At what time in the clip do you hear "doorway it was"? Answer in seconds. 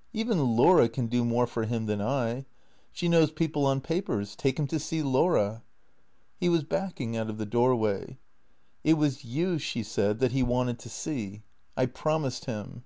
7.46-9.24